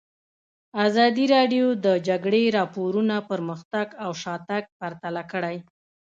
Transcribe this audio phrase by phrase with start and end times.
[0.85, 5.57] ازادي راډیو د د جګړې راپورونه پرمختګ او شاتګ پرتله کړی.